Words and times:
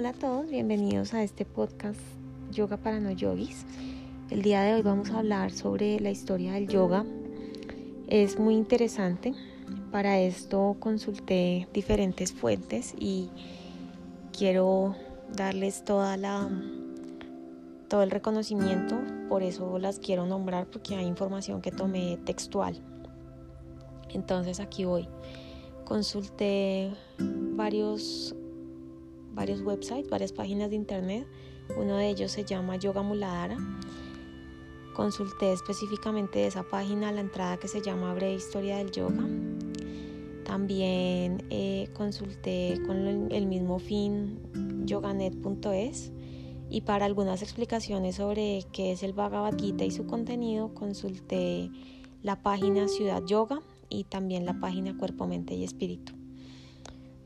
Hola 0.00 0.08
a 0.08 0.14
todos, 0.14 0.48
bienvenidos 0.48 1.12
a 1.12 1.22
este 1.22 1.44
podcast 1.44 2.00
Yoga 2.50 2.78
para 2.78 3.00
no 3.00 3.10
yogis. 3.10 3.66
El 4.30 4.40
día 4.40 4.62
de 4.62 4.72
hoy 4.72 4.80
vamos 4.80 5.10
a 5.10 5.18
hablar 5.18 5.52
sobre 5.52 6.00
la 6.00 6.08
historia 6.08 6.54
del 6.54 6.68
yoga. 6.68 7.04
Es 8.08 8.38
muy 8.38 8.54
interesante. 8.54 9.34
Para 9.92 10.18
esto 10.18 10.78
consulté 10.80 11.68
diferentes 11.74 12.32
fuentes 12.32 12.94
y 12.98 13.28
quiero 14.32 14.96
darles 15.36 15.84
toda 15.84 16.16
la 16.16 16.48
todo 17.88 18.02
el 18.02 18.10
reconocimiento, 18.10 18.96
por 19.28 19.42
eso 19.42 19.78
las 19.78 19.98
quiero 19.98 20.24
nombrar 20.24 20.66
porque 20.66 20.94
hay 20.94 21.04
información 21.04 21.60
que 21.60 21.72
tomé 21.72 22.16
textual. 22.24 22.80
Entonces 24.08 24.60
aquí 24.60 24.86
voy. 24.86 25.06
Consulté 25.84 26.90
varios 27.18 28.34
varios 29.32 29.60
websites, 29.62 30.08
varias 30.08 30.32
páginas 30.32 30.70
de 30.70 30.76
internet. 30.76 31.26
Uno 31.76 31.96
de 31.96 32.08
ellos 32.08 32.32
se 32.32 32.44
llama 32.44 32.76
Yoga 32.76 33.02
Muladhara. 33.02 33.58
Consulté 34.94 35.52
específicamente 35.52 36.40
de 36.40 36.46
esa 36.48 36.62
página 36.62 37.12
la 37.12 37.20
entrada 37.20 37.56
que 37.56 37.68
se 37.68 37.80
llama 37.80 38.12
Breve 38.14 38.34
Historia 38.34 38.78
del 38.78 38.90
Yoga. 38.90 39.24
También 40.44 41.44
eh, 41.50 41.88
consulté 41.94 42.80
con 42.86 43.30
el 43.30 43.46
mismo 43.46 43.78
fin 43.78 44.40
yoganet.es 44.84 46.12
y 46.68 46.80
para 46.82 47.04
algunas 47.04 47.42
explicaciones 47.42 48.16
sobre 48.16 48.64
qué 48.72 48.92
es 48.92 49.02
el 49.02 49.12
Bhagavad 49.12 49.58
Gita 49.58 49.84
y 49.84 49.90
su 49.90 50.06
contenido 50.06 50.72
consulté 50.74 51.70
la 52.22 52.42
página 52.42 52.88
Ciudad 52.88 53.24
Yoga 53.24 53.60
y 53.88 54.04
también 54.04 54.46
la 54.46 54.60
página 54.60 54.96
Cuerpo, 54.96 55.26
Mente 55.26 55.54
y 55.54 55.64
Espíritu. 55.64 56.12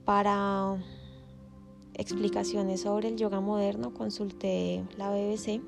Para 0.05 0.77
explicaciones 1.95 2.83
sobre 2.83 3.09
el 3.09 3.17
yoga 3.17 3.41
moderno, 3.41 3.95
consulté 3.95 4.85
la 4.97 5.11
BBC 5.11 5.61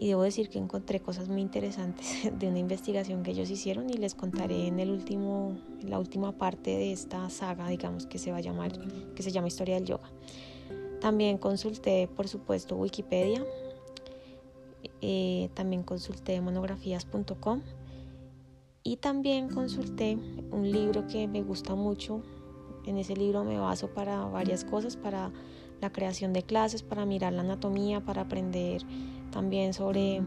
y 0.00 0.08
debo 0.08 0.22
decir 0.22 0.48
que 0.48 0.58
encontré 0.58 1.00
cosas 1.00 1.28
muy 1.28 1.42
interesantes 1.42 2.30
de 2.38 2.48
una 2.48 2.58
investigación 2.58 3.22
que 3.22 3.32
ellos 3.32 3.50
hicieron 3.50 3.90
y 3.90 3.94
les 3.94 4.14
contaré 4.14 4.66
en 4.66 4.80
el 4.80 4.90
último, 4.90 5.58
la 5.82 5.98
última 5.98 6.32
parte 6.32 6.70
de 6.70 6.90
esta 6.90 7.28
saga, 7.28 7.68
digamos, 7.68 8.06
que 8.06 8.18
se 8.18 8.32
va 8.32 8.38
a 8.38 8.40
llamar, 8.40 8.72
que 9.14 9.22
se 9.22 9.30
llama 9.30 9.48
Historia 9.48 9.74
del 9.74 9.84
Yoga. 9.84 10.10
También 11.00 11.36
consulté, 11.36 12.08
por 12.08 12.28
supuesto, 12.28 12.76
Wikipedia. 12.76 13.44
Eh, 15.02 15.50
también 15.54 15.82
consulté 15.82 16.40
monografías.com 16.40 17.62
y 18.82 18.96
también 18.96 19.48
consulté 19.48 20.16
un 20.50 20.70
libro 20.70 21.06
que 21.06 21.28
me 21.28 21.42
gusta 21.42 21.74
mucho 21.74 22.22
en 22.86 22.98
ese 22.98 23.16
libro 23.16 23.44
me 23.44 23.58
baso 23.58 23.88
para 23.88 24.24
varias 24.26 24.64
cosas, 24.64 24.96
para 24.96 25.30
la 25.80 25.90
creación 25.90 26.32
de 26.32 26.42
clases, 26.42 26.82
para 26.82 27.06
mirar 27.06 27.32
la 27.32 27.42
anatomía, 27.42 28.04
para 28.04 28.22
aprender 28.22 28.82
también 29.30 29.72
sobre 29.72 30.22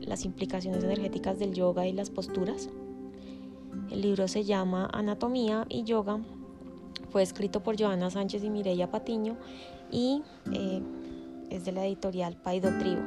las 0.00 0.24
implicaciones 0.24 0.84
energéticas 0.84 1.38
del 1.38 1.54
yoga 1.54 1.86
y 1.86 1.92
las 1.92 2.10
posturas. 2.10 2.68
El 3.90 4.02
libro 4.02 4.28
se 4.28 4.44
llama 4.44 4.88
Anatomía 4.92 5.66
y 5.68 5.84
Yoga. 5.84 6.20
Fue 7.10 7.22
escrito 7.22 7.62
por 7.62 7.78
Joana 7.78 8.10
Sánchez 8.10 8.42
y 8.42 8.50
Mireia 8.50 8.90
Patiño 8.90 9.36
y 9.90 10.22
eh, 10.52 10.82
es 11.50 11.64
de 11.64 11.72
la 11.72 11.86
editorial 11.86 12.36
Paido 12.36 12.70
Tribu. 12.78 13.02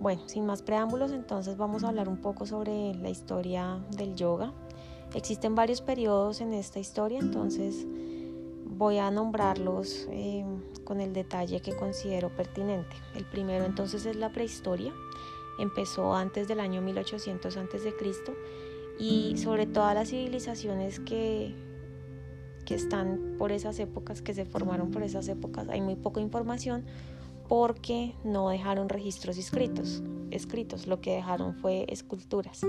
Bueno, 0.00 0.22
sin 0.26 0.46
más 0.46 0.62
preámbulos, 0.62 1.12
entonces 1.12 1.56
vamos 1.56 1.82
a 1.84 1.88
hablar 1.88 2.08
un 2.08 2.18
poco 2.18 2.46
sobre 2.46 2.94
la 2.94 3.10
historia 3.10 3.80
del 3.96 4.14
yoga. 4.14 4.52
Existen 5.14 5.54
varios 5.54 5.80
periodos 5.80 6.40
en 6.40 6.52
esta 6.52 6.78
historia, 6.78 7.18
entonces 7.18 7.86
voy 8.66 8.98
a 8.98 9.10
nombrarlos 9.10 10.06
eh, 10.10 10.44
con 10.84 11.00
el 11.00 11.12
detalle 11.12 11.60
que 11.60 11.74
considero 11.74 12.34
pertinente. 12.34 12.94
El 13.14 13.24
primero 13.24 13.64
entonces 13.64 14.06
es 14.06 14.16
la 14.16 14.30
prehistoria, 14.30 14.92
empezó 15.58 16.14
antes 16.14 16.46
del 16.46 16.60
año 16.60 16.82
1800 16.82 17.56
a.C. 17.56 17.94
y 18.98 19.36
sobre 19.38 19.66
todas 19.66 19.94
las 19.94 20.10
civilizaciones 20.10 21.00
que, 21.00 21.54
que 22.66 22.74
están 22.74 23.36
por 23.38 23.50
esas 23.50 23.78
épocas, 23.78 24.22
que 24.22 24.34
se 24.34 24.44
formaron 24.44 24.90
por 24.90 25.02
esas 25.02 25.26
épocas, 25.28 25.68
hay 25.68 25.80
muy 25.80 25.96
poca 25.96 26.20
información 26.20 26.84
porque 27.48 28.14
no 28.24 28.50
dejaron 28.50 28.90
registros 28.90 29.38
escritos, 29.38 30.02
escritos, 30.30 30.86
lo 30.86 31.00
que 31.00 31.14
dejaron 31.14 31.54
fue 31.54 31.86
esculturas. 31.88 32.60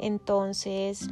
Entonces, 0.00 1.08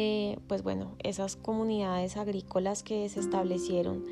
eh, 0.00 0.38
pues 0.46 0.62
bueno, 0.62 0.94
esas 1.02 1.34
comunidades 1.34 2.16
agrícolas 2.16 2.84
que 2.84 3.08
se 3.08 3.18
establecieron 3.18 4.04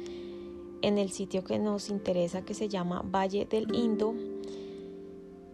en 0.83 0.99
el 0.99 1.13
sitio 1.13 1.45
que 1.45 1.61
nos 1.61 1.91
interesa, 1.91 2.43
que 2.43 2.55
se 2.55 2.69
llama 2.69 3.03
Valle 3.05 3.47
del 3.49 3.73
Indo, 3.73 4.13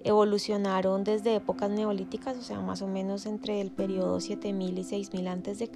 evolucionaron 0.05 1.05
desde 1.05 1.35
épocas 1.35 1.69
neolíticas, 1.69 2.39
o 2.39 2.43
sea, 2.43 2.63
más 2.63 2.81
o 2.81 2.87
menos 2.87 3.27
entre 3.27 3.61
el 3.61 3.73
periodo 3.73 4.21
7000 4.21 4.79
y 4.79 4.85
6000 4.85 5.29
a.C., 5.29 5.71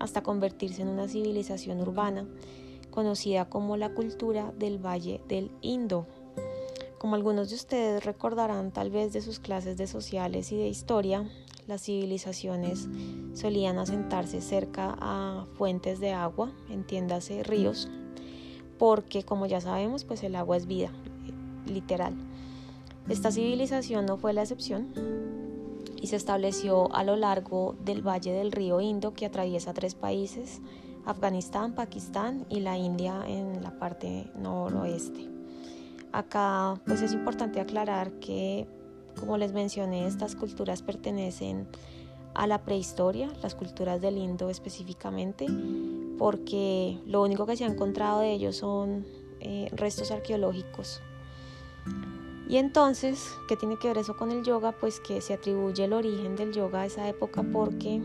hasta 0.00 0.24
convertirse 0.24 0.82
en 0.82 0.88
una 0.88 1.06
civilización 1.06 1.80
urbana 1.80 2.26
conocida 2.90 3.48
como 3.48 3.76
la 3.76 3.94
cultura 3.94 4.52
del 4.58 4.84
Valle 4.84 5.20
del 5.28 5.52
Indo. 5.60 6.08
Como 6.98 7.14
algunos 7.14 7.50
de 7.50 7.54
ustedes 7.54 8.04
recordarán 8.04 8.72
tal 8.72 8.90
vez 8.90 9.12
de 9.12 9.22
sus 9.22 9.38
clases 9.38 9.76
de 9.76 9.86
sociales 9.86 10.50
y 10.50 10.56
de 10.56 10.66
historia, 10.66 11.30
las 11.66 11.82
civilizaciones 11.82 12.88
solían 13.34 13.78
asentarse 13.78 14.40
cerca 14.40 14.96
a 15.00 15.46
fuentes 15.54 16.00
de 16.00 16.12
agua, 16.12 16.52
entiéndase 16.68 17.42
ríos, 17.42 17.88
porque 18.78 19.22
como 19.22 19.46
ya 19.46 19.60
sabemos, 19.60 20.04
pues 20.04 20.22
el 20.22 20.36
agua 20.36 20.56
es 20.56 20.66
vida, 20.66 20.90
literal. 21.66 22.14
Esta 23.08 23.30
civilización 23.30 24.06
no 24.06 24.16
fue 24.16 24.32
la 24.32 24.42
excepción 24.42 24.92
y 26.00 26.08
se 26.08 26.16
estableció 26.16 26.94
a 26.94 27.04
lo 27.04 27.16
largo 27.16 27.76
del 27.84 28.06
valle 28.06 28.32
del 28.32 28.52
río 28.52 28.80
Indo 28.80 29.14
que 29.14 29.26
atraviesa 29.26 29.72
tres 29.72 29.94
países, 29.94 30.60
Afganistán, 31.04 31.74
Pakistán 31.74 32.46
y 32.48 32.60
la 32.60 32.76
India 32.76 33.22
en 33.26 33.62
la 33.62 33.78
parte 33.78 34.30
noroeste. 34.36 35.28
Acá 36.12 36.80
pues 36.86 37.02
es 37.02 37.12
importante 37.12 37.60
aclarar 37.60 38.12
que 38.20 38.68
como 39.18 39.36
les 39.38 39.52
mencioné, 39.52 40.06
estas 40.06 40.36
culturas 40.36 40.82
pertenecen 40.82 41.66
a 42.34 42.46
la 42.46 42.62
prehistoria, 42.62 43.30
las 43.42 43.54
culturas 43.54 44.00
del 44.00 44.16
Indo 44.16 44.48
específicamente, 44.48 45.46
porque 46.18 46.98
lo 47.06 47.22
único 47.22 47.46
que 47.46 47.56
se 47.56 47.64
ha 47.64 47.68
encontrado 47.68 48.20
de 48.20 48.32
ellos 48.32 48.56
son 48.56 49.04
eh, 49.40 49.68
restos 49.72 50.10
arqueológicos. 50.10 51.02
Y 52.48 52.56
entonces, 52.56 53.32
¿qué 53.48 53.56
tiene 53.56 53.78
que 53.78 53.88
ver 53.88 53.98
eso 53.98 54.16
con 54.16 54.30
el 54.30 54.44
yoga? 54.44 54.72
Pues 54.72 55.00
que 55.00 55.20
se 55.20 55.34
atribuye 55.34 55.84
el 55.84 55.92
origen 55.92 56.36
del 56.36 56.52
yoga 56.52 56.82
a 56.82 56.86
esa 56.86 57.08
época 57.08 57.42
porque 57.42 58.02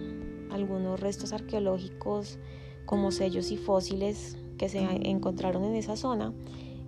algunos 0.52 1.00
restos 1.00 1.34
arqueológicos 1.34 2.38
como 2.86 3.12
sellos 3.12 3.52
y 3.52 3.58
fósiles 3.58 4.38
que 4.58 4.70
se 4.70 4.80
encontraron 4.80 5.64
en 5.66 5.76
esa 5.76 5.98
zona 5.98 6.34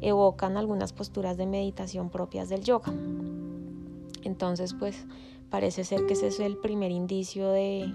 evocan 0.02 0.58
algunas 0.58 0.94
posturas 0.94 1.38
de 1.38 1.46
meditación 1.46 2.10
propias 2.10 2.50
del 2.50 2.64
yoga. 2.64 2.94
Entonces, 4.24 4.74
pues 4.74 5.06
parece 5.50 5.84
ser 5.84 6.06
que 6.06 6.14
ese 6.14 6.28
es 6.28 6.40
el 6.40 6.58
primer 6.58 6.92
indicio 6.92 7.50
de, 7.50 7.92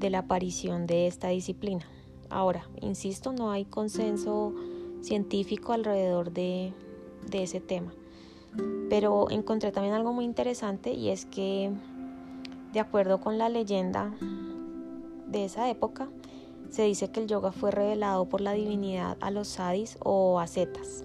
la 0.00 0.18
aparición 0.18 0.86
de 0.86 1.06
esta 1.06 1.28
disciplina. 1.28 1.86
Ahora, 2.28 2.68
insisto, 2.80 3.32
no 3.32 3.50
hay 3.50 3.64
consenso 3.64 4.52
científico 5.00 5.72
alrededor 5.72 6.32
de, 6.32 6.72
de 7.30 7.42
ese 7.44 7.60
tema. 7.60 7.92
Pero 8.88 9.30
encontré 9.30 9.70
también 9.70 9.94
algo 9.94 10.12
muy 10.12 10.24
interesante 10.24 10.92
y 10.92 11.10
es 11.10 11.24
que, 11.24 11.70
de 12.72 12.80
acuerdo 12.80 13.20
con 13.20 13.38
la 13.38 13.48
leyenda 13.48 14.12
de 15.28 15.44
esa 15.44 15.70
época, 15.70 16.08
se 16.70 16.82
dice 16.84 17.10
que 17.10 17.20
el 17.20 17.28
yoga 17.28 17.52
fue 17.52 17.70
revelado 17.70 18.28
por 18.28 18.40
la 18.40 18.52
divinidad 18.52 19.16
a 19.20 19.30
los 19.30 19.48
sadis 19.48 19.98
o 20.02 20.40
ascetas. 20.40 21.04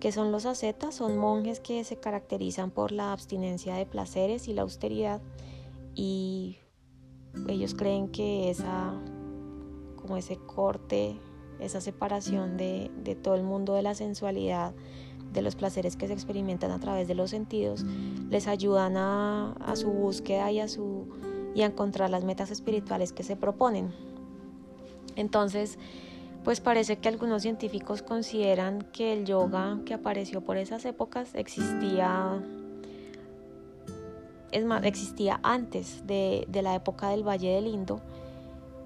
¿Qué 0.00 0.12
son 0.12 0.32
los 0.32 0.46
ascetas? 0.46 0.94
Son 0.94 1.18
monjes 1.18 1.60
que 1.60 1.84
se 1.84 1.96
caracterizan 1.96 2.70
por 2.70 2.90
la 2.90 3.12
abstinencia 3.12 3.74
de 3.74 3.84
placeres 3.84 4.48
y 4.48 4.54
la 4.54 4.62
austeridad 4.62 5.20
y 5.94 6.56
ellos 7.48 7.74
creen 7.74 8.08
que 8.08 8.48
esa, 8.48 8.94
como 9.96 10.16
ese 10.16 10.38
corte, 10.38 11.20
esa 11.58 11.82
separación 11.82 12.56
de, 12.56 12.90
todo 13.22 13.34
el 13.34 13.42
mundo 13.42 13.74
de 13.74 13.82
la 13.82 13.94
sensualidad, 13.94 14.72
de 15.34 15.42
los 15.42 15.54
placeres 15.54 15.96
que 15.96 16.06
se 16.06 16.14
experimentan 16.14 16.70
a 16.70 16.80
través 16.80 17.06
de 17.06 17.14
los 17.14 17.28
sentidos, 17.28 17.84
les 18.30 18.48
ayudan 18.48 18.96
a, 18.96 19.52
a 19.52 19.76
su 19.76 19.90
búsqueda 19.90 20.50
y 20.50 20.60
a, 20.60 20.68
su, 20.68 21.08
y 21.54 21.60
a 21.60 21.66
encontrar 21.66 22.08
las 22.08 22.24
metas 22.24 22.50
espirituales 22.50 23.12
que 23.12 23.22
se 23.22 23.36
proponen. 23.36 23.92
Entonces, 25.14 25.78
pues 26.44 26.60
parece 26.60 26.96
que 26.98 27.08
algunos 27.08 27.42
científicos 27.42 28.02
consideran 28.02 28.82
que 28.92 29.12
el 29.12 29.26
yoga 29.26 29.78
que 29.84 29.94
apareció 29.94 30.40
por 30.40 30.56
esas 30.56 30.84
épocas 30.84 31.34
existía, 31.34 32.40
existía 34.82 35.40
antes 35.42 36.06
de, 36.06 36.46
la 36.62 36.74
época 36.74 37.10
del 37.10 37.26
Valle 37.26 37.50
del 37.50 37.66
Indo 37.66 38.00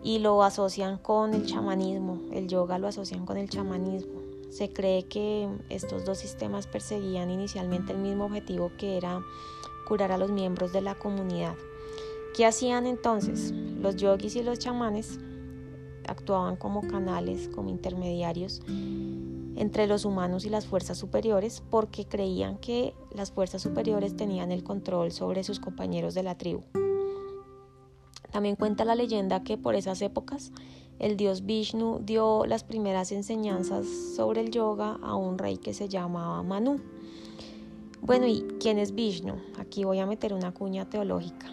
y 0.03 0.19
lo 0.19 0.43
asocian 0.43 0.99
con 0.99 1.33
el 1.33 1.47
chamanismo, 1.47 2.21
el 2.33 2.49
yoga 2.49 2.79
lo 2.79 2.89
asocian 2.89 3.25
con 3.25 3.37
el 3.37 3.49
chamanismo. 3.49 4.21
Se 4.51 4.73
cree 4.73 5.05
que 5.05 5.49
estos 5.69 6.05
dos 6.05 6.19
sistemas 6.19 6.67
perseguían 6.67 7.31
inicialmente 7.31 7.93
el 7.93 7.99
mismo 7.99 8.27
objetivo 8.27 8.71
que 8.79 8.97
era 8.97 9.21
curar 9.89 10.13
a 10.13 10.19
los 10.19 10.31
miembros 10.31 10.73
de 10.73 10.81
la 10.81 10.95
comunidad. 10.95 11.55
¿Qué 12.37 12.47
hacían 12.47 12.87
entonces? 12.87 13.53
Los 13.53 13.97
yogis 13.97 14.37
y 14.37 14.43
los 14.43 14.59
chamanes 14.59 15.19
actuaban 16.09 16.57
como 16.57 16.83
canales, 16.83 17.49
como 17.49 17.69
intermediarios 17.71 18.63
entre 19.57 19.87
los 19.87 20.05
humanos 20.05 20.45
y 20.45 20.51
las 20.51 20.67
fuerzas 20.67 20.99
superiores 20.99 21.63
porque 21.71 22.07
creían 22.07 22.59
que 22.59 22.95
las 23.13 23.31
fuerzas 23.31 23.63
superiores 23.63 24.17
tenían 24.17 24.53
el 24.53 24.65
control 24.65 25.13
sobre 25.13 25.45
sus 25.45 25.61
compañeros 25.61 26.15
de 26.15 26.23
la 26.23 26.37
tribu. 26.37 26.63
También 28.33 28.57
cuenta 28.57 28.85
la 28.85 28.97
leyenda 28.97 29.45
que 29.45 29.57
por 29.57 29.77
esas 29.77 30.03
épocas 30.03 30.51
el 30.99 31.17
dios 31.17 31.45
Vishnu 31.45 32.01
dio 32.05 32.47
las 32.47 32.65
primeras 32.65 33.13
enseñanzas 33.13 33.87
sobre 34.17 34.41
el 34.41 34.51
yoga 34.51 34.99
a 35.03 35.15
un 35.17 35.39
rey 35.39 35.57
que 35.57 35.75
se 35.75 35.89
llamaba 35.89 36.43
Manu. 36.43 36.81
Bueno, 38.01 38.27
¿y 38.27 38.43
quién 38.61 38.79
es 38.79 38.95
Vishnu? 38.95 39.35
Aquí 39.59 39.85
voy 39.85 39.99
a 39.99 40.07
meter 40.07 40.35
una 40.35 40.53
cuña 40.53 40.89
teológica. 40.89 41.47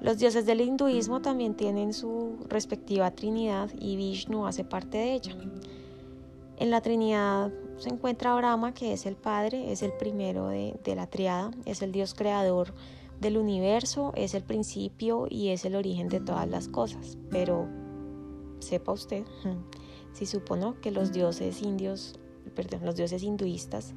Los 0.00 0.16
dioses 0.16 0.46
del 0.46 0.62
hinduismo 0.62 1.20
también 1.20 1.54
tienen 1.54 1.92
su 1.92 2.38
respectiva 2.48 3.10
trinidad 3.10 3.70
y 3.78 3.96
Vishnu 3.96 4.46
hace 4.46 4.64
parte 4.64 4.96
de 4.96 5.12
ella. 5.14 5.36
En 6.60 6.70
la 6.70 6.82
Trinidad 6.82 7.50
se 7.78 7.88
encuentra 7.88 8.34
Brahma, 8.34 8.74
que 8.74 8.92
es 8.92 9.06
el 9.06 9.16
Padre, 9.16 9.72
es 9.72 9.82
el 9.82 9.92
primero 9.92 10.48
de, 10.48 10.78
la 10.94 11.06
triada, 11.06 11.50
es 11.64 11.80
el 11.80 11.90
Dios 11.90 12.12
creador 12.12 12.74
del 13.18 13.38
universo, 13.38 14.12
es 14.14 14.34
el 14.34 14.42
principio 14.42 15.26
y 15.28 15.48
es 15.48 15.64
el 15.64 15.74
origen 15.74 16.08
de 16.08 16.20
todas 16.20 16.46
las 16.48 16.68
cosas. 16.68 17.16
Pero 17.30 17.66
sepa 18.58 18.92
usted, 18.92 19.24
si 20.12 20.26
supo 20.26 20.56
que 20.82 20.90
los 20.90 21.12
dioses 21.12 21.62
indios, 21.62 22.18
perdón, 22.54 22.84
los 22.84 22.96
dioses 22.96 23.22
hinduistas 23.22 23.94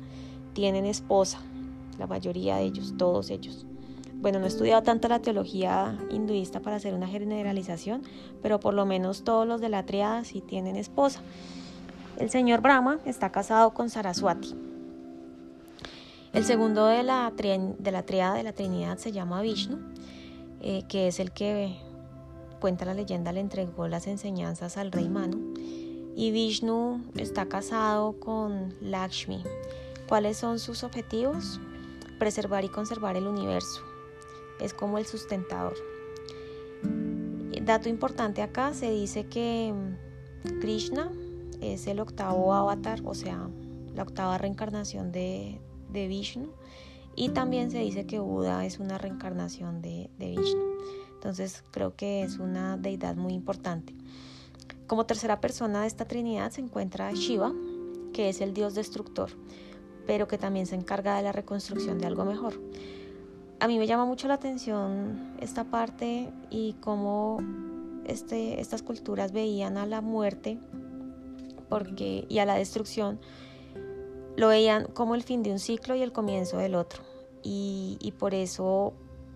tienen 0.54 0.86
esposa, 0.86 1.42
la 1.98 2.08
mayoría 2.08 2.56
de 2.56 2.64
ellos, 2.64 2.94
todos 2.98 3.30
ellos. 3.30 3.66
Bueno, 4.24 4.40
no 4.40 4.46
he 4.46 4.48
estudiado 4.48 4.82
tanto 4.84 5.10
la 5.10 5.20
teología 5.20 6.00
hinduista 6.10 6.62
para 6.62 6.78
hacer 6.78 6.94
una 6.94 7.10
generalización, 7.10 8.04
pero 8.42 8.58
por 8.58 8.74
lo 8.74 8.86
menos 8.86 9.26
todos 9.26 9.46
los 9.46 9.60
de 9.60 9.68
la 9.68 9.86
triada 9.86 10.24
sí 10.24 10.40
tienen 10.40 10.78
esposa. 10.78 11.22
El 12.18 12.30
señor 12.30 12.62
Brahma 12.62 13.00
está 13.04 13.34
casado 13.34 13.74
con 13.74 13.90
Saraswati. 13.90 14.56
El 16.32 16.46
segundo 16.46 16.86
de 16.86 17.04
la, 17.04 17.34
de 17.36 17.92
la 17.92 18.04
triada 18.04 18.36
de 18.36 18.44
la 18.44 18.54
Trinidad 18.54 18.98
se 18.98 19.12
llama 19.12 19.42
Vishnu, 19.42 19.78
eh, 20.62 20.84
que 20.88 21.10
es 21.10 21.20
el 21.20 21.34
que, 21.34 21.76
cuenta 22.62 22.86
la 22.86 22.94
leyenda, 22.94 23.34
le 23.34 23.42
entregó 23.42 23.90
las 23.90 24.08
enseñanzas 24.08 24.78
al 24.78 24.94
rey 24.94 25.10
Manu. 25.10 25.54
Y 26.16 26.32
Vishnu 26.32 27.04
está 27.18 27.48
casado 27.48 28.18
con 28.22 28.74
Lakshmi. 28.80 29.44
¿Cuáles 30.08 30.38
son 30.38 30.60
sus 30.60 30.86
objetivos? 30.86 31.60
Preservar 32.20 32.64
y 32.64 32.70
conservar 32.70 33.18
el 33.18 33.28
universo. 33.28 33.84
Es 34.60 34.74
como 34.74 34.98
el 34.98 35.06
sustentador. 35.06 35.76
Dato 37.62 37.88
importante 37.88 38.42
acá, 38.42 38.74
se 38.74 38.92
dice 38.92 39.26
que 39.26 39.74
Krishna, 40.60 41.12
es 41.62 41.88
el 41.88 42.00
octavo 42.00 42.54
avatar, 42.54 43.02
o 43.06 43.14
sea, 43.14 43.50
la 43.96 44.04
octava 44.04 44.38
reencarnación 44.38 45.12
de, 45.12 45.60
Vishnu. 45.92 46.50
Y 47.16 47.30
también 47.30 47.72
se 47.72 47.80
dice 47.80 48.06
que 48.06 48.20
Buda 48.20 48.66
es 48.66 48.80
una 48.80 48.98
reencarnación 48.98 49.82
de, 49.82 50.10
de 50.18 50.30
Vishnu. 50.32 50.64
Entonces 51.14 51.64
creo 51.72 51.96
que 51.96 52.24
es 52.24 52.40
una 52.40 52.76
deidad 52.78 53.16
muy 53.16 53.34
importante. 53.34 53.96
Como 54.88 55.06
tercera 55.06 55.40
persona 55.40 55.82
de 55.82 55.88
esta 55.88 56.06
trinidad 56.06 56.52
se 56.52 56.62
encuentra 56.62 57.12
Shiva, 57.14 57.54
que 58.12 58.30
es 58.30 58.42
el 58.42 58.54
dios 58.54 58.76
destructor, 58.76 59.30
pero 60.06 60.28
que 60.28 60.38
también 60.38 60.66
se 60.66 60.76
encarga 60.76 61.16
de 61.16 61.24
la 61.24 61.32
reconstrucción 61.32 62.00
de 62.00 62.08
algo 62.08 62.26
mejor. 62.26 62.60
A 63.64 63.68
mí 63.70 63.80
me 63.80 63.88
llama 63.88 64.04
mucho 64.04 64.28
la 64.28 64.34
atención 64.34 65.38
esta 65.40 65.64
parte 65.64 66.30
y 66.50 66.74
cómo 66.82 67.38
este, 68.04 68.60
estas 68.60 68.84
culturas 68.84 69.32
veían 69.32 69.78
a 69.78 69.86
la 69.86 70.02
muerte 70.02 70.60
porque, 71.70 72.26
y 72.28 72.40
a 72.40 72.46
la 72.46 72.56
destrucción, 72.56 73.22
lo 74.36 74.50
veían 74.50 74.88
como 74.94 75.16
el 75.16 75.24
fin 75.24 75.44
de 75.44 75.54
un 75.54 75.60
ciclo 75.60 75.96
y 75.96 76.02
el 76.02 76.12
comienzo 76.12 76.58
del 76.58 76.76
otro. 76.76 77.04
Y, 77.42 78.14
por 78.20 78.34
eso 78.34 78.96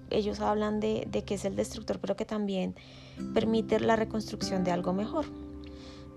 ellos 0.09 0.41
hablan 0.41 0.81
de, 0.81 1.07
que 1.25 1.35
es 1.35 1.45
el 1.45 1.55
destructor, 1.55 1.97
pero 2.01 2.17
que 2.17 2.25
también 2.25 2.75
permite 3.33 3.79
la 3.79 3.95
reconstrucción 3.95 4.65
de 4.65 4.71
algo 4.71 4.91
mejor. 4.91 5.25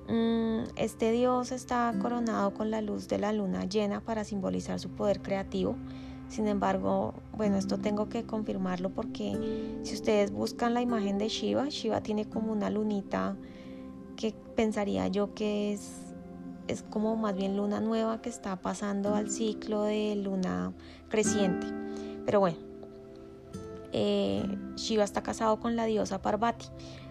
Mm, 0.08 0.64
este 0.74 1.12
dios 1.12 1.52
está 1.52 1.94
coronado 2.02 2.54
con 2.54 2.72
la 2.72 2.80
luz 2.80 3.06
de 3.06 3.18
la 3.18 3.32
luna 3.32 3.66
llena 3.66 4.00
para 4.00 4.24
simbolizar 4.24 4.80
su 4.80 4.90
poder 4.90 5.22
creativo. 5.22 5.76
Sin 6.30 6.46
embargo, 6.46 7.12
bueno, 7.36 7.56
esto 7.56 7.76
tengo 7.76 8.08
que 8.08 8.24
confirmarlo 8.24 8.90
porque 8.90 9.78
si 9.82 9.94
ustedes 9.94 10.30
buscan 10.30 10.72
la 10.72 10.80
imagen 10.80 11.18
de 11.18 11.28
Shiva, 11.28 11.68
Shiva 11.68 12.00
tiene 12.00 12.24
como 12.24 12.52
una 12.52 12.70
lunita 12.70 13.36
que 14.16 14.32
pensaría 14.54 15.08
yo 15.08 15.34
que 15.34 15.72
es 15.72 16.10
es 16.68 16.82
como 16.82 17.16
más 17.16 17.34
bien 17.34 17.56
luna 17.56 17.80
nueva 17.80 18.22
que 18.22 18.28
está 18.28 18.54
pasando 18.54 19.14
al 19.14 19.28
ciclo 19.28 19.82
de 19.82 20.14
luna 20.14 20.72
creciente. 21.08 21.66
Pero 22.24 22.38
bueno, 22.38 22.58
eh, 23.92 24.44
Shiva 24.76 25.02
está 25.02 25.22
casado 25.22 25.58
con 25.58 25.74
la 25.74 25.84
diosa 25.86 26.22
Parvati. 26.22 26.66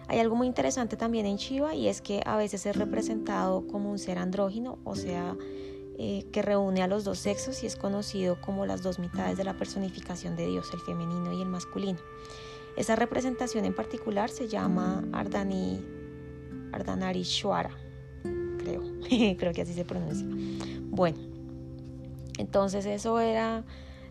Hay 0.08 0.18
algo 0.18 0.34
muy 0.34 0.46
interesante 0.46 0.96
también 0.96 1.26
en 1.26 1.36
Shiva 1.36 1.74
y 1.74 1.88
es 1.88 2.00
que 2.00 2.22
a 2.24 2.36
veces 2.36 2.64
es 2.66 2.74
representado 2.74 3.66
como 3.66 3.90
un 3.90 3.98
ser 3.98 4.18
andrógino, 4.18 4.78
o 4.84 4.96
sea, 4.96 5.36
eh, 6.02 6.24
que 6.32 6.40
reúne 6.40 6.82
a 6.82 6.86
los 6.86 7.04
dos 7.04 7.18
sexos 7.18 7.62
y 7.62 7.66
es 7.66 7.76
conocido 7.76 8.40
como 8.40 8.64
las 8.64 8.80
dos 8.80 8.98
mitades 8.98 9.36
de 9.36 9.44
la 9.44 9.58
personificación 9.58 10.34
de 10.34 10.46
Dios, 10.46 10.70
el 10.72 10.80
femenino 10.80 11.30
y 11.30 11.42
el 11.42 11.48
masculino. 11.48 11.98
Esa 12.74 12.96
representación 12.96 13.66
en 13.66 13.74
particular 13.74 14.30
se 14.30 14.48
llama 14.48 15.04
Ardani, 15.12 15.84
Ardhanarishwara 16.72 17.76
creo, 18.56 18.82
creo 19.36 19.52
que 19.52 19.60
así 19.60 19.74
se 19.74 19.84
pronuncia. 19.84 20.26
Bueno, 20.84 21.18
entonces 22.38 22.86
eso 22.86 23.20
era 23.20 23.66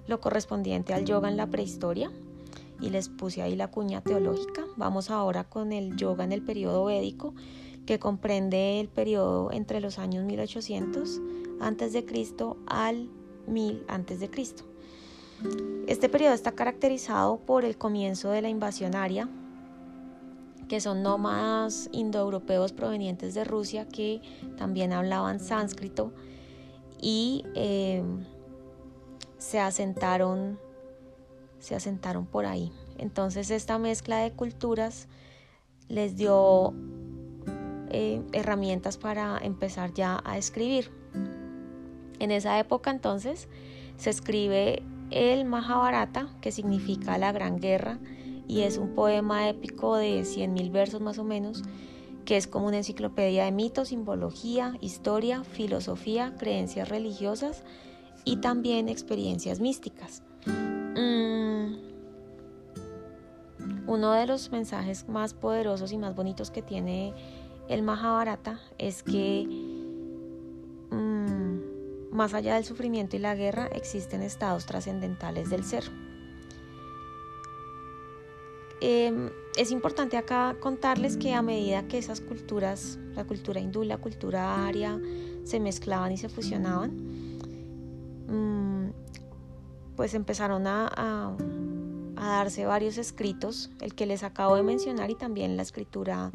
lo 0.06 0.22
correspondiente 0.22 0.94
al 0.94 1.06
yoga 1.06 1.28
en 1.28 1.38
la 1.38 1.48
prehistoria 1.48 2.12
y 2.80 2.92
les 2.92 3.10
puse 3.10 3.42
ahí 3.42 3.56
la 3.56 3.72
cuña 3.72 4.02
teológica. 4.02 4.64
Vamos 4.78 5.10
ahora 5.10 5.44
con 5.44 5.72
el 5.72 5.96
yoga 5.96 6.24
en 6.24 6.34
el 6.34 6.44
periodo 6.44 6.86
védico, 6.86 7.34
que 7.88 7.98
comprende 7.98 8.80
el 8.80 8.90
periodo 8.90 9.52
entre 9.52 9.80
los 9.80 9.98
años 9.98 10.24
1800 10.24 11.20
antes 11.60 11.94
de 11.94 12.06
Cristo 12.06 12.58
al 12.68 13.10
1000 13.48 13.86
antes 13.88 14.20
de 14.20 14.30
Cristo. 14.30 14.64
Este 15.88 16.10
periodo 16.10 16.34
está 16.34 16.52
caracterizado 16.52 17.38
por 17.38 17.66
el 17.66 17.78
comienzo 17.78 18.30
de 18.32 18.42
la 18.42 18.50
invasión 18.50 18.96
aria 18.96 19.30
que 20.68 20.80
son 20.80 21.02
nómadas 21.02 21.90
indoeuropeos 21.92 22.74
provenientes 22.74 23.34
de 23.34 23.44
Rusia 23.44 23.88
que 23.88 24.22
también 24.58 24.94
hablaban 24.94 25.40
sánscrito 25.40 26.14
y 27.02 27.44
eh, 27.56 28.04
se 29.38 29.60
asentaron 29.60 30.60
se 31.60 31.76
asentaron 31.76 32.26
por 32.26 32.46
ahí. 32.46 32.72
Entonces 32.98 33.50
esta 33.52 33.78
mezcla 33.80 34.18
de 34.20 34.32
culturas 34.32 35.08
les 35.90 36.16
dio 36.16 36.74
eh, 37.90 38.22
herramientas 38.32 38.98
para 38.98 39.38
empezar 39.40 39.94
ya 39.94 40.22
a 40.24 40.38
escribir. 40.38 40.99
En 42.20 42.32
esa 42.32 42.60
época 42.60 42.92
entonces 42.92 43.48
se 43.98 44.10
escribe 44.10 44.84
el 45.12 45.46
Mahabharata, 45.46 46.30
que 46.42 46.52
significa 46.52 47.18
la 47.18 47.32
gran 47.32 47.60
guerra, 47.60 48.00
y 48.48 48.62
es 48.62 48.78
un 48.78 48.96
poema 48.96 49.48
épico 49.48 49.96
de 49.96 50.22
100.000 50.22 50.72
versos 50.72 51.02
más 51.02 51.18
o 51.20 51.24
menos, 51.24 51.64
que 52.26 52.38
es 52.38 52.48
como 52.48 52.68
una 52.68 52.78
enciclopedia 52.78 53.46
de 53.46 53.52
mitos, 53.52 53.90
simbología, 53.90 54.76
historia, 54.82 55.44
filosofía, 55.44 56.36
creencias 56.38 56.90
religiosas 56.90 57.64
y 58.26 58.38
también 58.38 58.90
experiencias 58.90 59.60
místicas. 59.60 60.24
Mm, 60.46 61.76
uno 63.88 64.12
de 64.12 64.28
los 64.28 64.52
mensajes 64.52 65.08
más 65.08 65.34
poderosos 65.34 65.92
y 65.92 65.98
más 65.98 66.16
bonitos 66.16 66.52
que 66.52 66.62
tiene 66.62 67.14
el 67.68 67.84
Mahabharata 67.84 68.60
es 68.78 69.04
que 69.04 69.69
más 72.20 72.34
allá 72.34 72.56
del 72.56 72.66
sufrimiento 72.66 73.16
y 73.16 73.20
la 73.20 73.34
guerra 73.34 73.68
existen 73.68 74.22
estados 74.24 74.66
trascendentales 74.66 75.50
del 75.50 75.64
ser. 75.64 75.86
Em, 78.82 79.30
es 79.56 79.72
importante 79.72 80.18
acá 80.18 80.58
contarles 80.60 81.16
que 81.16 81.34
a 81.34 81.42
medida 81.42 81.88
que 81.88 81.98
esas 81.98 82.20
culturas, 82.20 83.00
la 83.16 83.24
cultura 83.24 83.62
hindú 83.62 83.86
la 83.86 83.98
cultura 84.00 84.68
aria, 84.68 85.00
se 85.46 85.62
mezclaban 85.62 86.12
y 86.12 86.18
se 86.18 86.28
fusionaban, 86.28 86.92
mm, 88.28 88.92
pues 89.96 90.14
empezaron 90.14 90.68
a, 90.68 90.88
a 92.18 92.28
darse 92.28 92.66
varios 92.66 92.98
escritos, 92.98 93.72
el 93.80 93.96
que 93.96 94.06
les 94.06 94.24
acabo 94.24 94.58
de 94.58 94.64
mencionar 94.64 95.10
y 95.10 95.16
también 95.16 95.56
la 95.56 95.64
escritura 95.64 96.32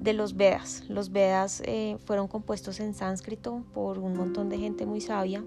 de 0.00 0.12
los 0.14 0.36
Vedas. 0.36 0.84
Los 0.88 1.12
Vedas 1.12 1.62
eh, 1.66 1.98
fueron 2.04 2.26
compuestos 2.26 2.80
en 2.80 2.94
sánscrito 2.94 3.64
por 3.74 3.98
un 3.98 4.16
montón 4.16 4.48
de 4.48 4.58
gente 4.58 4.86
muy 4.86 5.00
sabia 5.00 5.44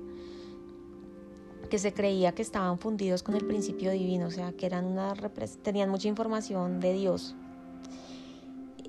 que 1.70 1.80
se 1.80 1.92
creía 1.92 2.34
que 2.34 2.44
estaban 2.44 2.78
fundidos 2.78 3.24
con 3.24 3.36
el 3.36 3.46
principio 3.46 3.90
divino, 3.90 4.28
o 4.28 4.32
sea, 4.32 4.52
que 4.52 4.68
eran 4.68 4.86
una 4.86 5.16
tenían 5.64 5.90
mucha 5.90 6.08
información 6.08 6.80
de 6.80 6.94
Dios. 6.94 7.36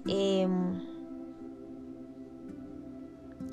Em, 0.06 0.93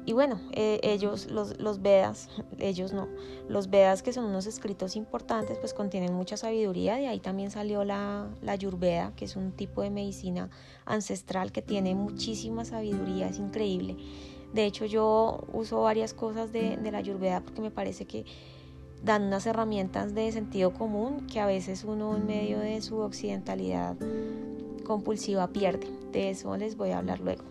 y 0.05 0.13
bueno, 0.13 0.39
eh, 0.51 0.79
ellos, 0.83 1.27
los, 1.29 1.81
Vedas, 1.81 2.29
ellos 2.59 2.93
no, 2.93 3.07
los 3.47 3.69
Vedas 3.69 4.01
que 4.01 4.13
son 4.13 4.25
unos 4.25 4.47
escritos 4.47 4.95
importantes, 4.95 5.57
pues 5.59 5.73
contienen 5.73 6.13
mucha 6.13 6.37
sabiduría, 6.37 6.95
de 6.95 7.07
ahí 7.07 7.19
también 7.19 7.51
salió 7.51 7.83
la, 7.83 8.27
la 8.41 8.53
Ayurveda, 8.53 9.13
que 9.15 9.25
es 9.25 9.35
un 9.35 9.51
tipo 9.51 9.81
de 9.81 9.89
medicina 9.89 10.49
ancestral 10.85 11.51
que 11.51 11.61
tiene 11.61 11.93
muchísima 11.95 12.65
sabiduría, 12.65 13.27
es 13.27 13.39
increíble. 13.39 13.97
De 14.53 14.65
hecho, 14.65 14.85
yo 14.85 15.45
uso 15.53 15.81
varias 15.81 16.13
cosas 16.13 16.51
de, 16.51 16.77
la 16.91 16.97
Ayurveda 16.97 17.41
porque 17.41 17.61
me 17.61 17.71
parece 17.71 18.05
que 18.05 18.25
dan 19.03 19.23
unas 19.23 19.45
herramientas 19.45 20.13
de 20.13 20.31
sentido 20.31 20.73
común 20.73 21.25
que 21.27 21.39
a 21.39 21.45
veces 21.45 21.83
uno 21.85 22.15
en 22.15 22.27
medio 22.27 22.59
de 22.59 22.81
su 22.81 22.97
occidentalidad 22.97 23.95
compulsiva 24.85 25.47
pierde. 25.47 25.87
De 26.11 26.29
eso 26.29 26.55
les 26.57 26.75
voy 26.75 26.89
a 26.89 26.97
hablar 26.97 27.21
luego. 27.21 27.43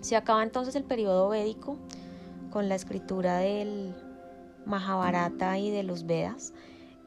Se 0.00 0.16
acaba 0.16 0.42
entonces 0.42 0.74
el 0.76 0.84
periodo 0.84 1.28
védico 1.28 1.76
con 2.50 2.68
la 2.68 2.74
escritura 2.74 3.38
del 3.38 3.94
Mahabharata 4.66 5.58
y 5.58 5.70
de 5.70 5.82
los 5.82 6.06
Vedas 6.06 6.52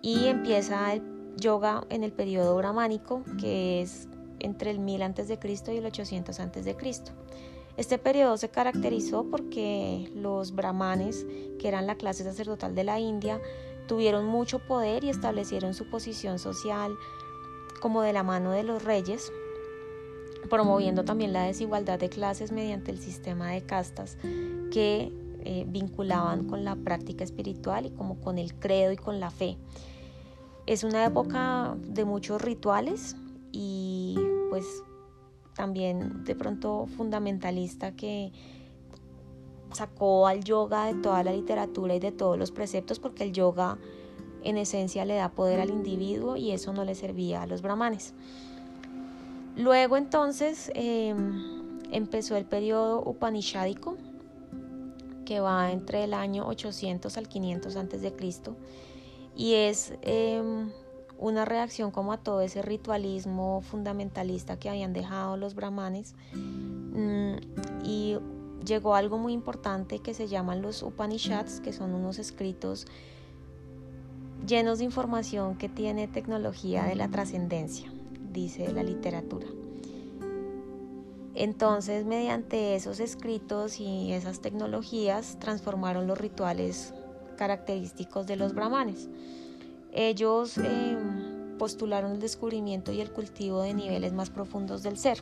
y 0.01 0.27
empieza 0.27 0.93
el 0.93 1.01
yoga 1.37 1.85
en 1.89 2.03
el 2.03 2.11
periodo 2.11 2.55
brahmánico 2.55 3.23
que 3.39 3.81
es 3.81 4.07
entre 4.39 4.71
el 4.71 4.79
1000 4.79 5.01
a.C. 5.03 5.39
y 5.73 5.77
el 5.77 5.85
800 5.85 6.39
a.C. 6.39 6.75
Este 7.75 7.97
periodo 7.97 8.37
se 8.37 8.49
caracterizó 8.49 9.23
porque 9.31 10.11
los 10.13 10.53
brahmanes, 10.53 11.25
que 11.59 11.67
eran 11.67 11.87
la 11.87 11.95
clase 11.95 12.23
sacerdotal 12.23 12.75
de 12.75 12.83
la 12.83 12.99
India, 12.99 13.41
tuvieron 13.87 14.25
mucho 14.25 14.59
poder 14.59 15.03
y 15.03 15.09
establecieron 15.09 15.73
su 15.73 15.89
posición 15.89 16.37
social 16.37 16.95
como 17.81 18.01
de 18.01 18.13
la 18.13 18.23
mano 18.23 18.51
de 18.51 18.63
los 18.63 18.83
reyes, 18.83 19.31
promoviendo 20.49 21.03
también 21.03 21.33
la 21.33 21.43
desigualdad 21.43 21.99
de 21.99 22.09
clases 22.09 22.51
mediante 22.51 22.91
el 22.91 22.99
sistema 22.99 23.51
de 23.51 23.61
castas 23.61 24.17
que 24.71 25.11
eh, 25.45 25.65
vinculaban 25.67 26.47
con 26.47 26.63
la 26.63 26.75
práctica 26.75 27.23
espiritual 27.23 27.85
y 27.85 27.91
como 27.91 28.19
con 28.21 28.37
el 28.37 28.53
credo 28.55 28.91
y 28.91 28.97
con 28.97 29.19
la 29.19 29.29
fe. 29.29 29.57
Es 30.65 30.83
una 30.83 31.05
época 31.05 31.75
de 31.81 32.05
muchos 32.05 32.41
rituales 32.41 33.15
y 33.51 34.15
pues 34.49 34.65
también 35.53 36.23
de 36.23 36.35
pronto 36.35 36.87
fundamentalista 36.87 37.91
que 37.91 38.31
sacó 39.73 40.27
al 40.27 40.43
yoga 40.43 40.85
de 40.85 40.95
toda 40.95 41.23
la 41.23 41.33
literatura 41.33 41.95
y 41.95 41.99
de 41.99 42.11
todos 42.11 42.37
los 42.37 42.51
preceptos 42.51 42.99
porque 42.99 43.23
el 43.23 43.33
yoga 43.33 43.77
en 44.43 44.57
esencia 44.57 45.05
le 45.05 45.15
da 45.15 45.29
poder 45.29 45.59
al 45.59 45.69
individuo 45.69 46.37
y 46.37 46.51
eso 46.51 46.73
no 46.73 46.85
le 46.85 46.95
servía 46.95 47.41
a 47.41 47.47
los 47.47 47.61
brahmanes. 47.61 48.13
Luego 49.55 49.97
entonces 49.97 50.71
em, 50.73 51.79
empezó 51.91 52.35
el 52.35 52.45
periodo 52.45 53.03
upanishádico 53.05 53.97
que 55.25 55.39
va 55.39 55.71
entre 55.71 56.03
el 56.03 56.13
año 56.13 56.47
800 56.47 57.17
al 57.17 57.27
500 57.27 57.75
antes 57.75 58.01
de 58.01 58.13
Cristo 58.13 58.55
y 59.35 59.53
es 59.53 59.93
em, 60.01 60.71
una 61.17 61.45
reacción 61.45 61.91
como 61.91 62.13
a 62.13 62.17
todo 62.17 62.41
ese 62.41 62.61
ritualismo 62.61 63.61
fundamentalista 63.61 64.57
que 64.57 64.69
habían 64.69 64.91
dejado 64.91 65.37
los 65.37 65.55
brahmanes 65.55 66.15
mm, 66.33 67.35
y 67.85 68.17
llegó 68.65 68.95
algo 68.95 69.17
muy 69.17 69.33
importante 69.33 69.99
que 69.99 70.13
se 70.13 70.27
llaman 70.27 70.61
los 70.61 70.81
Upanishads, 70.83 71.59
que 71.59 71.73
son 71.73 71.93
unos 71.93 72.17
escritos 72.17 72.87
llenos 74.47 74.79
de 74.79 74.85
información 74.85 75.57
que 75.57 75.69
tiene 75.69 76.07
tecnología 76.07 76.83
de 76.85 76.95
la 76.95 77.07
trascendencia 77.07 77.91
dice 78.33 78.71
la 78.73 78.83
literatura. 78.83 79.47
Entonces, 81.35 82.05
mediante 82.05 82.75
esos 82.75 82.99
escritos 82.99 83.79
y 83.79 84.11
esas 84.13 84.39
tecnologías, 84.39 85.39
transformaron 85.39 86.05
los 86.05 86.17
rituales 86.17 86.93
característicos 87.37 88.27
de 88.27 88.35
los 88.35 88.53
brahmanes. 88.53 89.09
Ellos 89.91 90.57
eh, 90.57 90.97
postularon 91.57 92.13
el 92.13 92.19
descubrimiento 92.19 92.91
y 92.91 93.01
el 93.01 93.11
cultivo 93.11 93.61
de 93.61 93.73
niveles 93.73 94.13
más 94.13 94.29
profundos 94.29 94.83
del 94.83 94.97
ser. 94.97 95.19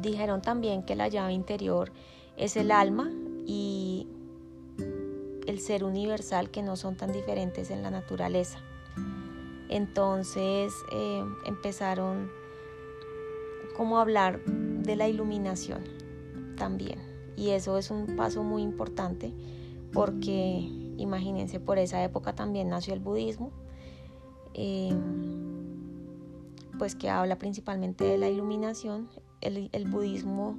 Dijeron 0.00 0.42
también 0.42 0.82
que 0.82 0.96
la 0.96 1.08
llave 1.08 1.32
interior 1.32 1.92
es 2.36 2.56
el 2.56 2.72
alma 2.72 3.10
y 3.46 4.08
el 5.46 5.60
ser 5.60 5.84
universal 5.84 6.50
que 6.50 6.62
no 6.62 6.76
son 6.76 6.96
tan 6.96 7.12
diferentes 7.12 7.70
en 7.70 7.82
la 7.82 7.90
naturaleza. 7.90 8.58
Entonces 9.68 10.72
eh, 10.92 11.24
empezaron 11.46 12.30
como 13.76 13.98
a 13.98 14.02
hablar 14.02 14.44
de 14.44 14.96
la 14.96 15.08
iluminación 15.08 15.84
también. 16.56 16.98
Y 17.36 17.50
eso 17.50 17.78
es 17.78 17.90
un 17.90 18.14
paso 18.16 18.42
muy 18.42 18.62
importante 18.62 19.32
porque 19.92 20.68
imagínense, 20.96 21.60
por 21.60 21.78
esa 21.78 22.02
época 22.02 22.34
también 22.34 22.68
nació 22.68 22.94
el 22.94 23.00
budismo, 23.00 23.52
eh, 24.54 24.94
pues 26.78 26.94
que 26.94 27.08
habla 27.08 27.38
principalmente 27.38 28.04
de 28.04 28.18
la 28.18 28.28
iluminación. 28.28 29.08
El, 29.40 29.68
el 29.72 29.88
budismo 29.88 30.56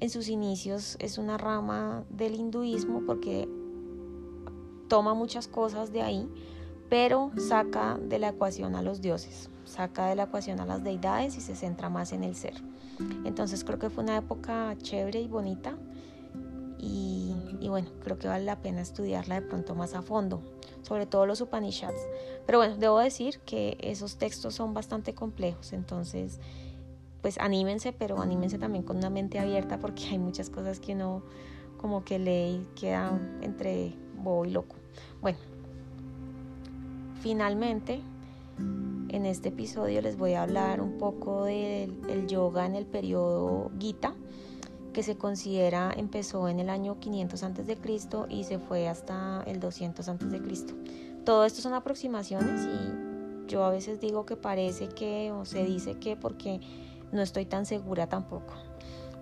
en 0.00 0.10
sus 0.10 0.28
inicios 0.28 0.96
es 1.00 1.18
una 1.18 1.38
rama 1.38 2.04
del 2.10 2.34
hinduismo 2.34 3.02
porque 3.06 3.48
toma 4.88 5.14
muchas 5.14 5.48
cosas 5.48 5.92
de 5.92 6.02
ahí, 6.02 6.28
pero 6.92 7.30
saca 7.38 7.98
de 7.98 8.18
la 8.18 8.28
ecuación 8.28 8.76
a 8.76 8.82
los 8.82 9.00
dioses, 9.00 9.48
saca 9.64 10.08
de 10.08 10.14
la 10.14 10.24
ecuación 10.24 10.60
a 10.60 10.66
las 10.66 10.84
deidades 10.84 11.38
y 11.38 11.40
se 11.40 11.56
centra 11.56 11.88
más 11.88 12.12
en 12.12 12.22
el 12.22 12.36
ser. 12.36 12.62
Entonces 13.24 13.64
creo 13.64 13.78
que 13.78 13.88
fue 13.88 14.04
una 14.04 14.18
época 14.18 14.76
chévere 14.76 15.18
y 15.22 15.26
bonita 15.26 15.74
y, 16.78 17.34
bueno, 17.66 17.88
creo 18.02 18.18
que 18.18 18.28
vale 18.28 18.44
la 18.44 18.60
pena 18.60 18.82
estudiarla 18.82 19.40
de 19.40 19.46
pronto 19.46 19.74
más 19.74 19.94
a 19.94 20.02
fondo, 20.02 20.42
sobre 20.82 21.06
todo 21.06 21.24
los 21.24 21.40
Upanishads. 21.40 22.06
Pero 22.44 22.58
bueno, 22.58 22.76
debo 22.76 22.98
decir 22.98 23.40
que 23.46 23.78
esos 23.80 24.18
textos 24.18 24.54
son 24.54 24.74
bastante 24.74 25.14
complejos, 25.14 25.72
entonces 25.72 26.40
pues 27.22 27.38
anímense, 27.38 27.94
pero 27.94 28.20
anímense 28.20 28.58
también 28.58 28.84
con 28.84 28.98
una 28.98 29.08
mente 29.08 29.38
abierta 29.38 29.78
porque 29.78 30.04
hay 30.10 30.18
muchas 30.18 30.50
cosas 30.50 30.78
que 30.78 30.92
uno 30.92 31.22
como 31.78 32.04
que 32.04 32.18
lee 32.18 32.60
y 32.60 32.68
queda 32.78 33.18
entre 33.40 33.96
bobo 34.14 34.44
y 34.44 34.50
loco. 34.50 34.76
Bueno, 35.22 35.38
Finalmente, 37.22 38.00
en 39.08 39.26
este 39.26 39.50
episodio 39.50 40.02
les 40.02 40.16
voy 40.16 40.32
a 40.32 40.42
hablar 40.42 40.80
un 40.80 40.98
poco 40.98 41.44
del 41.44 42.26
yoga 42.26 42.66
en 42.66 42.74
el 42.74 42.84
periodo 42.84 43.70
Gita, 43.78 44.12
que 44.92 45.04
se 45.04 45.16
considera 45.16 45.92
empezó 45.96 46.48
en 46.48 46.58
el 46.58 46.68
año 46.68 46.98
500 46.98 47.44
a.C. 47.44 47.78
y 48.28 48.42
se 48.42 48.58
fue 48.58 48.88
hasta 48.88 49.44
el 49.46 49.60
200 49.60 50.08
a.C. 50.08 50.40
Todo 51.24 51.44
esto 51.44 51.62
son 51.62 51.74
aproximaciones 51.74 52.66
y 52.66 53.46
yo 53.46 53.62
a 53.62 53.70
veces 53.70 54.00
digo 54.00 54.26
que 54.26 54.34
parece 54.34 54.88
que 54.88 55.30
o 55.30 55.44
se 55.44 55.64
dice 55.64 56.00
que 56.00 56.16
porque 56.16 56.60
no 57.12 57.22
estoy 57.22 57.46
tan 57.46 57.66
segura 57.66 58.08
tampoco. 58.08 58.54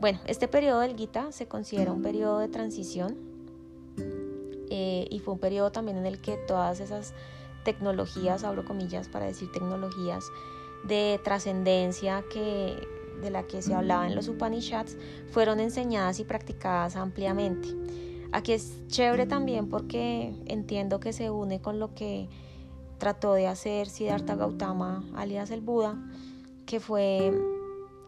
Bueno, 0.01 0.21
este 0.27 0.49
periodo 0.49 0.81
del 0.81 0.97
Gita 0.97 1.33
se 1.33 1.49
considera 1.49 1.93
un 1.93 2.01
periodo 2.01 2.39
de 2.39 2.49
transición 2.49 3.19
eh, 4.71 5.07
y 5.11 5.19
fue 5.19 5.35
un 5.35 5.41
periodo 5.41 5.71
también 5.71 5.99
en 5.99 6.07
el 6.07 6.23
que 6.23 6.39
todas 6.39 6.81
esas 6.81 7.13
tecnologías, 7.65 8.45
abro 8.45 8.65
comillas 8.65 9.09
para 9.09 9.27
decir 9.27 9.51
tecnologías 9.53 10.25
de 10.85 11.21
trascendencia 11.23 12.25
que 12.33 12.89
de 13.21 13.31
la 13.31 13.43
que 13.43 13.63
se 13.63 13.75
hablaba 13.75 14.07
en 14.07 14.15
los 14.15 14.29
Upanishads 14.29 14.97
fueron 15.31 15.61
enseñadas 15.61 16.21
y 16.21 16.25
practicadas 16.25 16.97
ampliamente. 16.97 17.69
Aquí 18.33 18.53
es 18.53 18.87
chévere 18.89 19.27
también 19.27 19.69
porque 19.69 20.35
entiendo 20.47 21.01
que 21.01 21.13
se 21.13 21.31
une 21.31 21.61
con 21.61 21.79
lo 21.79 21.95
que 21.95 22.29
trató 22.99 23.35
de 23.35 23.47
hacer 23.47 23.89
Siddhartha 23.89 24.37
Gautama, 24.37 25.05
alias 25.15 25.51
el 25.51 25.61
Buda, 25.61 25.97
que 26.67 26.81
fue 26.81 27.33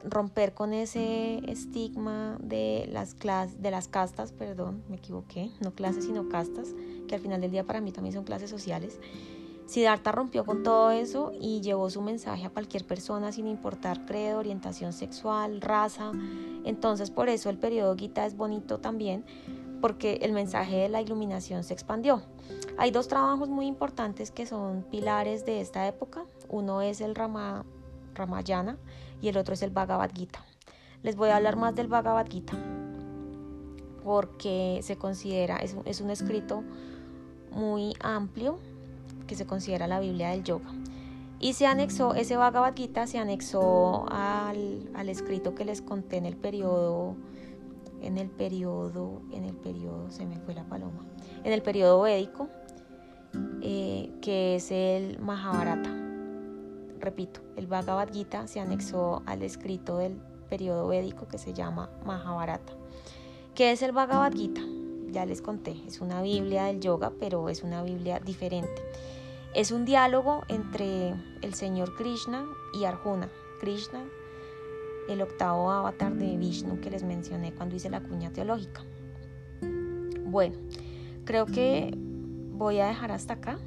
romper 0.05 0.55
con 0.55 0.73
ese 0.73 1.39
estigma 1.51 2.37
de 2.41 2.89
las 2.93 3.15
clases, 3.15 3.61
de 3.61 3.71
las 3.71 3.89
castas, 3.89 4.33
perdón, 4.33 4.83
me 4.89 4.97
equivoqué, 4.97 5.51
no 5.61 5.73
clases 5.73 6.05
sino 6.05 6.29
castas, 6.29 6.69
que 7.09 7.15
al 7.15 7.21
final 7.21 7.41
del 7.41 7.51
día 7.51 7.65
para 7.65 7.81
mí 7.81 7.93
también 7.93 8.15
son 8.15 8.25
clases 8.25 8.51
sociales, 8.51 9.01
Siddhartha 9.73 10.13
rompió 10.13 10.45
con 10.45 10.63
todo 10.63 10.91
eso 10.91 11.33
y 11.41 11.63
llevó 11.63 11.89
su 11.89 12.03
mensaje 12.03 12.45
a 12.45 12.51
cualquier 12.51 12.85
persona 12.85 13.33
sin 13.33 13.47
importar 13.47 14.05
credo, 14.05 14.39
orientación 14.39 14.93
sexual, 14.93 15.63
raza. 15.63 16.13
Entonces 16.65 17.11
por 17.11 17.31
eso 17.31 17.49
el 17.49 17.57
periodo 17.57 17.97
Gita 17.97 18.27
es 18.27 18.37
bonito 18.37 18.81
también 18.81 19.25
porque 19.81 20.19
el 20.21 20.33
mensaje 20.33 20.77
de 20.77 20.89
la 20.91 21.01
iluminación 21.01 21.65
se 21.65 21.73
expandió. 21.73 22.21
Hay 22.77 22.91
dos 22.91 23.09
trabajos 23.09 23.49
muy 23.49 23.65
importantes 23.65 24.31
que 24.31 24.45
son 24.45 24.83
pilares 24.91 25.47
de 25.47 25.63
esta 25.63 25.89
época. 25.89 26.27
Uno 26.51 26.83
es 26.83 27.01
el 27.01 27.15
Rama, 27.15 27.65
Ramayana 28.13 28.77
y 29.23 29.29
el 29.29 29.39
otro 29.39 29.55
es 29.55 29.63
el 29.63 29.71
Bhagavad 29.71 30.11
Gita. 30.15 30.45
Les 31.03 31.17
voy 31.17 31.31
a 31.31 31.37
hablar 31.37 31.57
más 31.57 31.75
del 31.75 31.89
Bhagavad 31.89 32.27
Gita 32.29 32.59
porque 34.05 34.81
se 34.83 34.99
considera, 34.99 35.57
es, 35.57 35.75
es 35.87 36.03
un 36.03 36.11
escrito 36.11 36.63
muy 37.53 37.95
amplio 38.01 38.59
que 39.33 39.37
se 39.37 39.47
considera 39.47 39.87
la 39.87 39.99
Biblia 39.99 40.29
del 40.29 40.45
yoga. 40.45 40.71
Y 41.41 41.55
se 41.55 41.67
anexó, 41.67 42.15
ese 42.15 42.37
Bhagavad 42.37 42.75
Gita 42.77 43.07
se 43.07 43.17
anexó 43.17 44.05
al, 44.11 44.91
al 44.95 45.09
escrito 45.09 45.55
que 45.55 45.65
les 45.65 45.81
conté 45.81 46.19
en 46.19 46.27
el 46.27 46.37
periodo, 46.37 47.17
en 48.03 48.19
el 48.19 48.29
periodo, 48.29 49.23
en 49.33 49.47
el 49.47 49.55
periodo, 49.55 50.11
se 50.11 50.27
me 50.27 50.39
fue 50.39 50.53
la 50.53 50.65
paloma, 50.65 51.07
en 51.45 51.53
el 51.53 51.63
periodo 51.63 52.03
védico, 52.03 52.49
eh, 53.63 54.11
que 54.21 54.57
es 54.57 54.71
el 54.71 55.19
Mahabharata. 55.19 55.91
Repito, 57.01 57.41
el 57.57 57.67
Bhagavad 57.67 58.13
Gita 58.13 58.47
se 58.47 58.61
anexó 58.61 59.23
al 59.25 59.43
escrito 59.43 59.97
del 59.97 60.19
periodo 60.51 60.89
védico 60.89 61.27
que 61.27 61.39
se 61.39 61.55
llama 61.55 61.89
Mahabharata. 62.05 62.75
¿Qué 63.55 63.73
es 63.73 63.81
el 63.81 63.93
Bhagavad 63.93 64.35
Gita? 64.35 64.61
Ya 65.11 65.27
les 65.27 65.43
conté, 65.43 65.77
es 65.87 66.01
una 66.01 66.23
Biblia 66.23 66.65
del 66.65 66.81
yoga, 66.81 67.13
pero 67.19 67.49
es 67.49 67.63
una 67.63 67.83
Biblia 67.83 68.19
diferente. 68.19 68.83
Es 69.55 69.71
un 69.71 69.85
diálogo 69.85 70.45
entre 70.49 71.15
el 71.43 71.53
señor 71.53 71.95
Krishna 71.95 72.47
y 72.73 72.85
Arjuna. 72.85 73.29
Krishna, 73.61 74.03
el 75.11 75.21
octavo 75.21 75.71
avatar 75.71 76.15
de 76.15 76.39
Vishnu 76.39 76.81
que 76.81 76.91
les 76.91 77.03
mencioné 77.03 77.53
cuando 77.53 77.77
hice 77.77 77.91
la 77.91 78.01
cuña 78.01 78.33
teológica. 78.33 78.83
Bueno, 80.25 80.57
creo 81.27 81.45
que 81.45 81.93
voy 81.95 82.81
a 82.81 82.87
dejar 82.87 83.13
hasta 83.13 83.35
acá. 83.35 83.59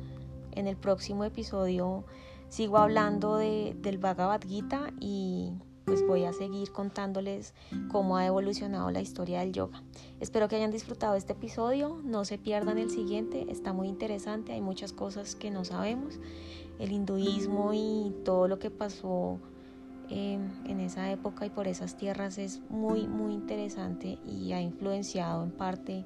En 0.53 0.65
el 0.67 0.75
próximo 0.75 1.23
episodio 1.23 2.03
sigo 2.49 2.79
hablando 2.79 3.37
de, 3.37 3.75
del 3.77 3.99
Bhagavad 3.99 4.41
Gita 4.41 4.91
y 4.99 5.53
pues 5.85 6.05
voy 6.05 6.25
a 6.25 6.33
seguir 6.33 6.71
contándoles 6.71 7.53
cómo 7.91 8.17
ha 8.17 8.25
evolucionado 8.25 8.89
la 8.91 9.01
historia 9.01 9.41
del 9.41 9.53
yoga. 9.53 9.83
Espero 10.19 10.47
que 10.47 10.55
hayan 10.55 10.71
disfrutado 10.71 11.15
este 11.15 11.33
episodio, 11.33 12.01
no 12.03 12.25
se 12.25 12.37
pierdan 12.37 12.77
el 12.77 12.89
siguiente, 12.89 13.45
está 13.49 13.71
muy 13.71 13.87
interesante, 13.87 14.53
hay 14.53 14.61
muchas 14.61 14.93
cosas 14.93 15.35
que 15.35 15.51
no 15.51 15.63
sabemos, 15.63 16.19
el 16.79 16.91
hinduismo 16.91 17.71
y 17.73 18.13
todo 18.25 18.47
lo 18.47 18.59
que 18.59 18.71
pasó 18.71 19.39
em, 20.09 20.51
en 20.65 20.79
esa 20.79 21.11
época 21.11 21.45
y 21.45 21.49
por 21.49 21.67
esas 21.67 21.95
tierras 21.95 22.37
es 22.37 22.61
muy 22.69 23.07
muy 23.07 23.33
interesante 23.33 24.17
y 24.25 24.51
ha 24.53 24.61
influenciado 24.61 25.43
en 25.43 25.51
parte 25.51 26.03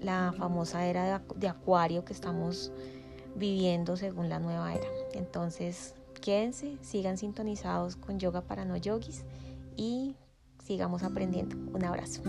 la 0.00 0.34
famosa 0.36 0.86
era 0.86 1.22
de 1.36 1.48
acuario 1.48 2.04
que 2.04 2.12
estamos 2.12 2.72
viviendo 3.36 3.96
según 3.96 4.28
la 4.28 4.38
nueva 4.38 4.74
era. 4.74 4.86
Entonces, 5.14 5.94
Quédense, 6.22 6.78
sigan 6.82 7.18
sintonizados 7.18 7.96
con 7.96 8.20
Yoga 8.20 8.42
para 8.42 8.64
No 8.64 8.76
Yogis 8.76 9.24
y 9.76 10.14
sigamos 10.64 11.02
aprendiendo. 11.02 11.56
Un 11.76 11.84
abrazo. 11.84 12.22